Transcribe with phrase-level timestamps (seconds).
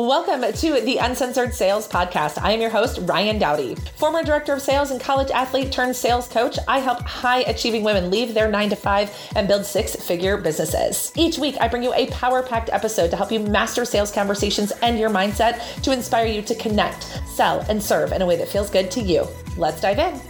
[0.00, 2.40] Welcome to the Uncensored Sales Podcast.
[2.40, 3.74] I am your host, Ryan Dowdy.
[3.96, 8.08] Former director of sales and college athlete turned sales coach, I help high achieving women
[8.08, 11.10] leave their nine to five and build six figure businesses.
[11.16, 14.70] Each week, I bring you a power packed episode to help you master sales conversations
[14.82, 18.46] and your mindset to inspire you to connect, sell, and serve in a way that
[18.46, 19.26] feels good to you.
[19.56, 20.20] Let's dive in.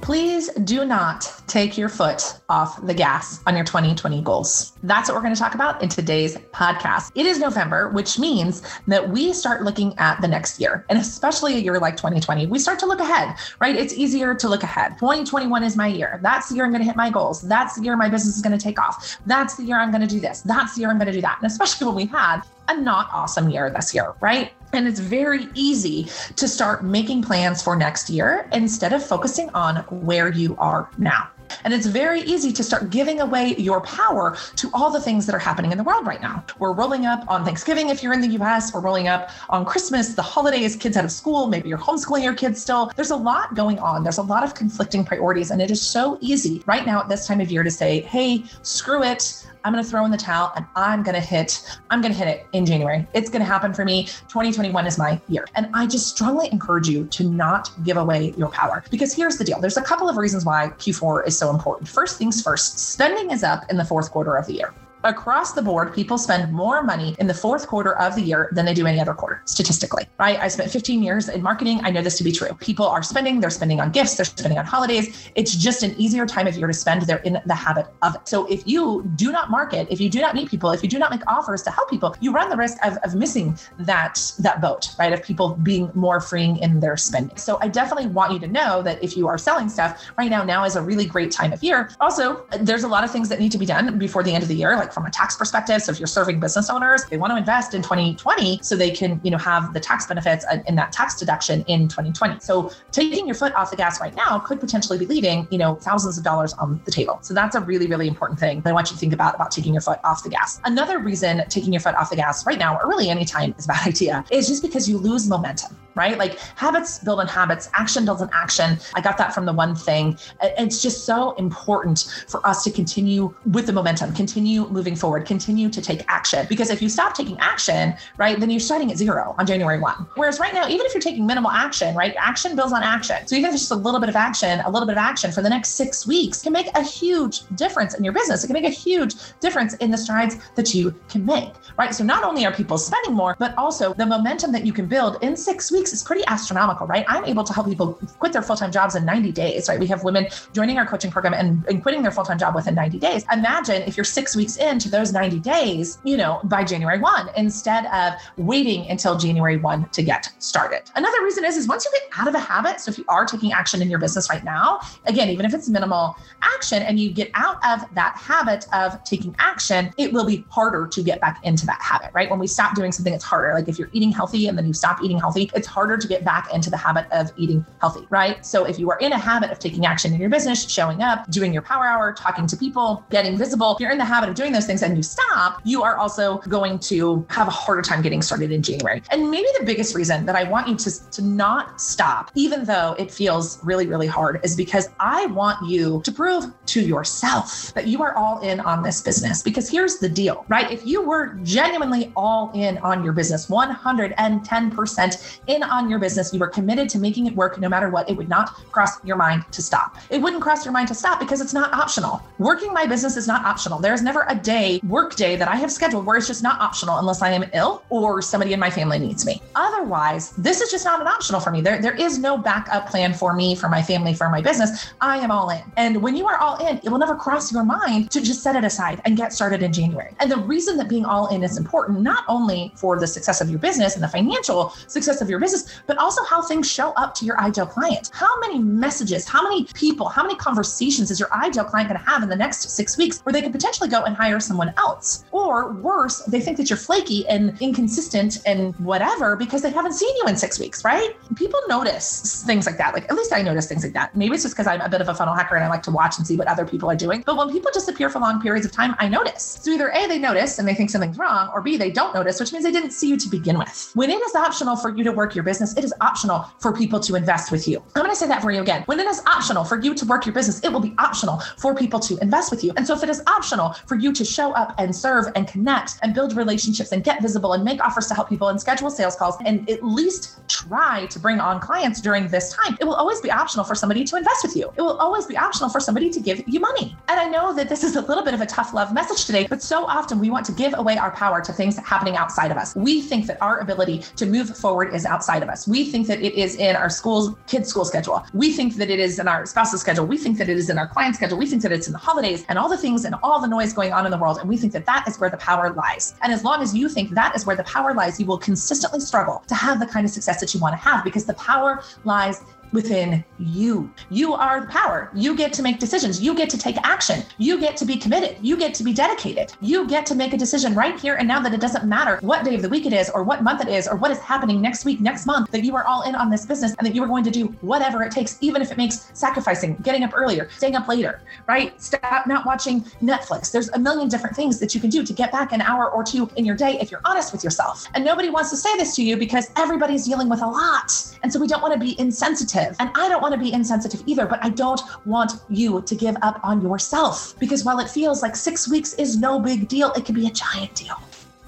[0.00, 4.72] Please do not take your foot off the gas on your 2020 goals.
[4.82, 7.12] That's what we're going to talk about in today's podcast.
[7.14, 10.84] It is November, which means that we start looking at the next year.
[10.88, 13.76] And especially a year like 2020, we start to look ahead, right?
[13.76, 14.98] It's easier to look ahead.
[14.98, 16.18] 2021 is my year.
[16.24, 17.42] That's the year I'm going to hit my goals.
[17.42, 19.20] That's the year my business is going to take off.
[19.24, 20.40] That's the year I'm going to do this.
[20.40, 21.38] That's the year I'm going to do that.
[21.40, 24.50] And especially when we had a not awesome year this year, right?
[24.72, 29.76] And it's very easy to start making plans for next year instead of focusing on
[30.04, 31.30] where you are now.
[31.64, 35.34] And it's very easy to start giving away your power to all the things that
[35.34, 36.44] are happening in the world right now.
[36.58, 40.14] We're rolling up on Thanksgiving if you're in the US, we're rolling up on Christmas,
[40.14, 42.90] the holidays, kids out of school, maybe you're homeschooling your kids still.
[42.96, 44.02] There's a lot going on.
[44.02, 45.50] There's a lot of conflicting priorities.
[45.50, 48.44] And it is so easy right now at this time of year to say, hey,
[48.62, 49.46] screw it.
[49.64, 52.18] I'm going to throw in the towel and I'm going to hit, I'm going to
[52.18, 53.06] hit it in January.
[53.14, 54.04] It's going to happen for me.
[54.28, 55.46] 2021 is my year.
[55.54, 59.44] And I just strongly encourage you to not give away your power because here's the
[59.44, 59.60] deal.
[59.60, 61.88] There's a couple of reasons why Q4 is so important.
[61.88, 64.74] First things first, spending is up in the fourth quarter of the year
[65.04, 68.64] across the board, people spend more money in the fourth quarter of the year than
[68.64, 70.38] they do any other quarter, statistically, right?
[70.40, 71.80] I spent 15 years in marketing.
[71.82, 72.48] I know this to be true.
[72.60, 75.30] People are spending, they're spending on gifts, they're spending on holidays.
[75.34, 77.02] It's just an easier time of year to spend.
[77.02, 78.22] They're in the habit of it.
[78.26, 80.98] So if you do not market, if you do not meet people, if you do
[80.98, 84.60] not make offers to help people, you run the risk of, of missing that, that
[84.60, 85.12] boat, right?
[85.12, 87.36] Of people being more freeing in their spending.
[87.36, 90.44] So I definitely want you to know that if you are selling stuff right now,
[90.44, 91.90] now is a really great time of year.
[92.00, 94.48] Also, there's a lot of things that need to be done before the end of
[94.48, 95.82] the year, like from a tax perspective.
[95.82, 99.20] So if you're serving business owners, they want to invest in 2020 so they can,
[99.24, 102.40] you know, have the tax benefits in that tax deduction in 2020.
[102.40, 105.74] So taking your foot off the gas right now could potentially be leaving, you know,
[105.74, 107.18] thousands of dollars on the table.
[107.22, 109.50] So that's a really, really important thing that I want you to think about about
[109.50, 110.60] taking your foot off the gas.
[110.64, 113.68] Another reason taking your foot off the gas right now, or really anytime, is a
[113.68, 116.18] bad idea, is just because you lose momentum right?
[116.18, 118.78] Like habits build on habits, action builds on action.
[118.94, 120.18] I got that from the one thing.
[120.42, 125.68] It's just so important for us to continue with the momentum, continue moving forward, continue
[125.70, 126.46] to take action.
[126.48, 130.06] Because if you stop taking action, right, then you're starting at zero on January 1.
[130.16, 133.26] Whereas right now, even if you're taking minimal action, right, action builds on action.
[133.26, 135.30] So even if it's just a little bit of action, a little bit of action
[135.32, 138.44] for the next six weeks can make a huge difference in your business.
[138.44, 141.94] It can make a huge difference in the strides that you can make, right?
[141.94, 145.22] So not only are people spending more, but also the momentum that you can build
[145.22, 147.04] in six weeks weeks is pretty astronomical, right?
[147.08, 149.78] I'm able to help people quit their full time jobs in 90 days, right?
[149.78, 152.74] We have women joining our coaching program and, and quitting their full time job within
[152.74, 153.24] 90 days.
[153.30, 157.84] Imagine if you're six weeks into those 90 days, you know, by January 1, instead
[157.86, 160.82] of waiting until January 1 to get started.
[160.94, 163.26] Another reason is, is once you get out of a habit, so if you are
[163.26, 167.12] taking action in your business right now, again, even if it's minimal action and you
[167.12, 171.40] get out of that habit of taking action, it will be harder to get back
[171.44, 172.30] into that habit, right?
[172.30, 173.52] When we stop doing something, it's harder.
[173.52, 176.24] Like if you're eating healthy and then you stop eating healthy, it's harder to get
[176.24, 178.46] back into the habit of eating healthy, right?
[178.46, 181.28] So if you are in a habit of taking action in your business, showing up,
[181.30, 184.36] doing your power hour, talking to people, getting visible, if you're in the habit of
[184.36, 188.02] doing those things and you stop, you are also going to have a harder time
[188.02, 189.02] getting started in January.
[189.10, 192.94] And maybe the biggest reason that I want you to, to not stop, even though
[192.96, 197.88] it feels really, really hard, is because I want you to prove to yourself that
[197.88, 199.42] you are all in on this business.
[199.42, 200.70] Because here's the deal, right?
[200.70, 206.38] If you were genuinely all in on your business, 110% in on your business, you
[206.38, 209.44] were committed to making it work no matter what, it would not cross your mind
[209.52, 209.96] to stop.
[210.10, 212.22] It wouldn't cross your mind to stop because it's not optional.
[212.38, 213.78] Working my business is not optional.
[213.78, 216.98] There's never a day, work day that I have scheduled where it's just not optional
[216.98, 219.40] unless I am ill or somebody in my family needs me.
[219.54, 221.60] Otherwise, this is just not an optional for me.
[221.60, 224.92] There, there is no backup plan for me, for my family, for my business.
[225.00, 225.62] I am all in.
[225.76, 228.56] And when you are all in, it will never cross your mind to just set
[228.56, 230.14] it aside and get started in January.
[230.20, 233.50] And the reason that being all in is important, not only for the success of
[233.50, 235.53] your business and the financial success of your business,
[235.86, 238.10] but also how things show up to your ideal client.
[238.12, 242.10] How many messages, how many people, how many conversations is your ideal client going to
[242.10, 245.24] have in the next six weeks where they could potentially go and hire someone else?
[245.32, 250.14] Or worse, they think that you're flaky and inconsistent and whatever because they haven't seen
[250.16, 251.16] you in six weeks, right?
[251.36, 252.94] People notice things like that.
[252.94, 254.14] Like, at least I notice things like that.
[254.16, 255.90] Maybe it's just because I'm a bit of a funnel hacker and I like to
[255.90, 257.22] watch and see what other people are doing.
[257.26, 259.58] But when people disappear for long periods of time, I notice.
[259.62, 262.40] So either A, they notice and they think something's wrong, or B, they don't notice,
[262.40, 263.90] which means they didn't see you to begin with.
[263.94, 267.00] When it is optional for you to work your business, it is optional for people
[267.00, 267.82] to invest with you.
[267.94, 268.82] I'm going to say that for you again.
[268.86, 271.74] When it is optional for you to work your business, it will be optional for
[271.74, 272.72] people to invest with you.
[272.76, 275.98] And so if it is optional for you to show up and serve and connect
[276.02, 279.16] and build relationships and get visible and make offers to help people and schedule sales
[279.16, 283.20] calls and at least try to bring on clients during this time, it will always
[283.20, 284.70] be optional for somebody to invest with you.
[284.76, 286.96] It will always be optional for somebody to give you money.
[287.08, 289.46] And I know that this is a little bit of a tough love message today,
[289.48, 292.56] but so often we want to give away our power to things happening outside of
[292.56, 292.74] us.
[292.76, 295.66] We think that our ability to move forward is outside of us.
[295.66, 298.24] We think that it is in our school's kids' school schedule.
[298.32, 300.06] We think that it is in our spouse's schedule.
[300.06, 301.38] We think that it is in our client schedule.
[301.38, 303.72] We think that it's in the holidays and all the things and all the noise
[303.72, 304.38] going on in the world.
[304.38, 306.14] And we think that that is where the power lies.
[306.22, 309.00] And as long as you think that is where the power lies, you will consistently
[309.00, 311.82] struggle to have the kind of success that you want to have because the power
[312.04, 312.42] lies
[312.74, 313.90] within you.
[314.10, 315.10] You are the power.
[315.14, 316.20] You get to make decisions.
[316.20, 317.22] You get to take action.
[317.38, 318.36] You get to be committed.
[318.42, 319.52] You get to be dedicated.
[319.60, 322.44] You get to make a decision right here and now that it doesn't matter what
[322.44, 324.60] day of the week it is or what month it is or what is happening
[324.60, 327.02] next week, next month, that you are all in on this business and that you
[327.02, 330.50] are going to do whatever it takes, even if it makes sacrificing, getting up earlier,
[330.50, 331.80] staying up later, right?
[331.80, 333.52] Stop not watching Netflix.
[333.52, 336.02] There's a million different things that you can do to get back an hour or
[336.02, 337.86] two in your day if you're honest with yourself.
[337.94, 340.90] And nobody wants to say this to you because everybody's dealing with a lot.
[341.22, 342.96] And so we don't want to be insensitive insensitive.
[342.96, 346.16] And I don't want to be insensitive either, but I don't want you to give
[346.22, 350.04] up on yourself because while it feels like six weeks is no big deal, it
[350.04, 350.96] could be a giant deal.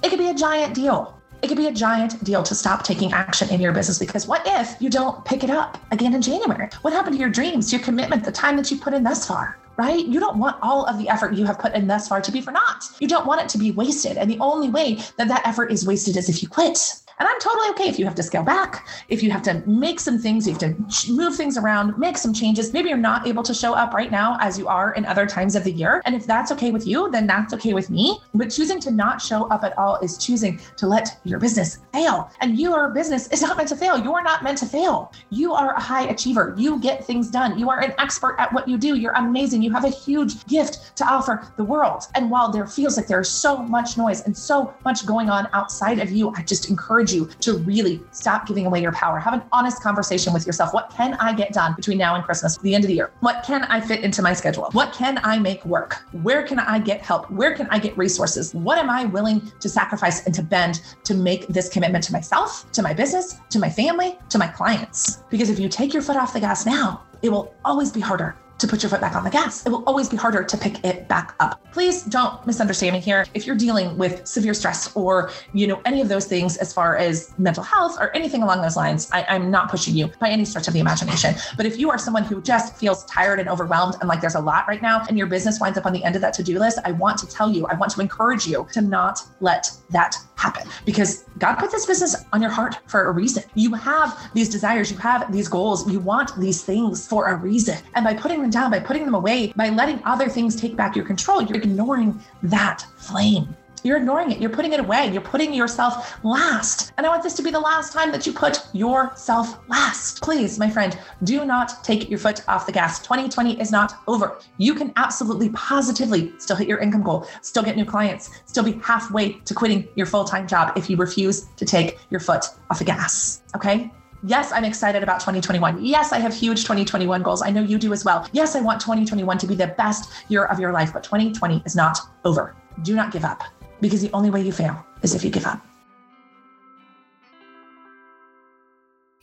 [0.03, 1.13] It could be a giant deal.
[1.41, 4.41] It could be a giant deal to stop taking action in your business because what
[4.45, 6.69] if you don't pick it up again in January?
[6.81, 9.57] What happened to your dreams, your commitment, the time that you put in thus far?
[9.77, 10.07] right?
[10.07, 12.41] You don't want all of the effort you have put in thus far to be
[12.41, 12.83] for naught.
[12.99, 14.17] You don't want it to be wasted.
[14.17, 16.95] And the only way that that effort is wasted is if you quit.
[17.19, 19.99] And I'm totally okay if you have to scale back, if you have to make
[19.99, 22.73] some things, you have to move things around, make some changes.
[22.73, 25.55] Maybe you're not able to show up right now as you are in other times
[25.55, 26.03] of the year.
[26.05, 28.19] And if that's okay with you, then that's okay with me.
[28.35, 32.29] But choosing to not show up at all is choosing to let your business fail.
[32.41, 33.97] And your business is not meant to fail.
[33.97, 35.11] You are not meant to fail.
[35.31, 36.53] You are a high achiever.
[36.55, 37.57] You get things done.
[37.57, 38.95] You are an expert at what you do.
[38.95, 39.63] You're amazing.
[39.63, 42.03] You have a huge gift to offer the world.
[42.13, 45.97] And while there feels like there's so much noise and so much going on outside
[45.97, 49.19] of you, I just encourage encourage you to really stop giving away your power.
[49.19, 50.73] Have an honest conversation with yourself.
[50.73, 53.11] What can I get done between now and Christmas, the end of the year?
[53.21, 54.69] What can I fit into my schedule?
[54.71, 56.03] What can I make work?
[56.23, 57.29] Where can I get help?
[57.31, 58.53] Where can I get resources?
[58.53, 62.69] What am I willing to sacrifice and to bend to make this commitment to myself,
[62.71, 65.23] to my business, to my family, to my clients?
[65.29, 68.35] Because if you take your foot off the gas now, it will always be harder
[68.59, 69.65] to put your foot back on the gas.
[69.65, 71.61] It will always be harder to pick it back up.
[71.71, 73.25] Please don't misunderstand me here.
[73.33, 76.97] If you're dealing with severe stress or, you know, any of those things as far
[76.97, 80.45] as mental health or anything along those lines, I, am not pushing you by any
[80.45, 81.35] stretch of the imagination.
[81.55, 84.39] But if you are someone who just feels tired and overwhelmed and like there's a
[84.39, 86.79] lot right now and your business winds up on the end of that to-do list,
[86.83, 90.67] I want to tell you, I want to encourage you to not let that happen
[90.85, 93.43] because God put this business on your heart for a reason.
[93.55, 97.77] You have these desires, you have these goals, you want these things for a reason.
[97.95, 100.95] And by putting them down, by putting them away, by letting other things take back
[100.95, 103.55] your control, you're ignoring that flame.
[103.83, 104.39] You're ignoring it.
[104.39, 105.09] You're putting it away.
[105.11, 106.91] You're putting yourself last.
[106.97, 110.21] And I want this to be the last time that you put yourself last.
[110.21, 112.99] Please, my friend, do not take your foot off the gas.
[112.99, 114.39] 2020 is not over.
[114.57, 118.73] You can absolutely positively still hit your income goal, still get new clients, still be
[118.83, 122.79] halfway to quitting your full time job if you refuse to take your foot off
[122.79, 123.41] the gas.
[123.55, 123.91] Okay?
[124.23, 125.85] Yes, I'm excited about 2021.
[125.85, 127.41] Yes, I have huge 2021 goals.
[127.43, 128.27] I know you do as well.
[128.31, 131.75] Yes, I want 2021 to be the best year of your life, but 2020 is
[131.75, 132.55] not over.
[132.81, 133.43] Do not give up
[133.79, 135.61] because the only way you fail is if you give up.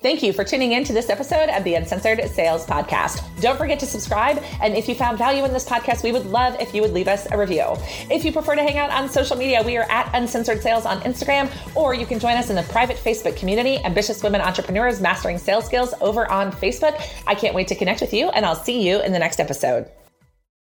[0.04, 3.22] Thank you for tuning in to this episode of the Uncensored Sales Podcast.
[3.40, 4.36] Don't forget to subscribe.
[4.60, 7.08] And if you found value in this podcast, we would love if you would leave
[7.08, 7.64] us a review.
[8.10, 11.00] If you prefer to hang out on social media, we are at Uncensored Sales on
[11.00, 15.38] Instagram, or you can join us in the private Facebook community, Ambitious Women Entrepreneurs Mastering
[15.38, 17.00] Sales Skills over on Facebook.
[17.26, 19.88] I can't wait to connect with you, and I'll see you in the next episode.